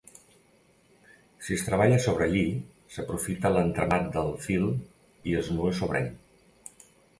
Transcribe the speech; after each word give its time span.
Si 1.47 1.53
es 1.57 1.65
treballa 1.67 1.99
sobre 2.05 2.29
lli, 2.31 2.41
s'aprofita 2.97 3.53
l'entramat 3.57 4.11
del 4.17 4.35
fil 4.49 4.67
i 5.35 5.39
es 5.45 5.55
nua 5.59 5.79
sobre 5.85 6.05
ell. 6.05 6.13